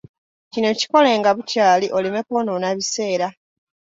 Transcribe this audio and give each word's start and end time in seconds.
Kino 0.51 0.69
kikole 0.79 1.11
nga 1.19 1.31
bukyali 1.35 1.87
oleme 1.97 2.19
kwonoona 2.27 2.69
biseera. 2.77 3.27